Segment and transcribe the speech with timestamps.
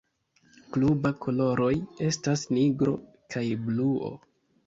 [0.77, 1.69] Klubaj koloroj
[2.07, 2.95] estas nigro
[3.35, 4.09] kaj bluo.